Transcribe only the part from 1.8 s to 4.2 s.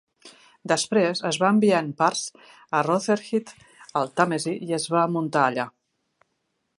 en parts a Rotherhithe al